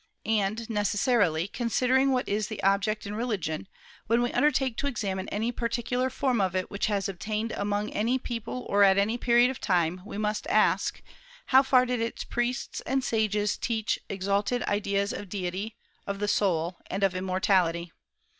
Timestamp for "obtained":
7.07-7.51